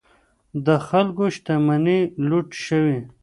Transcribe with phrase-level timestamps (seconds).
[0.65, 2.97] د خلکو شتمنۍ لوټ شوې.